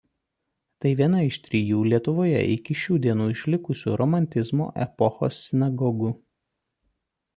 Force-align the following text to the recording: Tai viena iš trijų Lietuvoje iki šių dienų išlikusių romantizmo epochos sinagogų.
Tai 0.85 0.91
viena 1.01 1.19
iš 1.25 1.37
trijų 1.47 1.81
Lietuvoje 1.91 2.41
iki 2.53 2.77
šių 2.85 2.97
dienų 3.03 3.27
išlikusių 3.35 3.99
romantizmo 4.03 4.71
epochos 4.87 5.39
sinagogų. 5.51 6.11